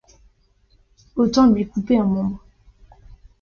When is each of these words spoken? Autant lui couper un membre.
Autant 1.15 1.51
lui 1.51 1.67
couper 1.67 1.99
un 1.99 2.05
membre. 2.05 2.43